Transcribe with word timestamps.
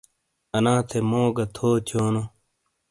انا 0.57 0.75
تھے 0.89 0.99
مو 1.09 1.21
گہتھو 1.37 1.69
تھیونو؟ 1.85 2.23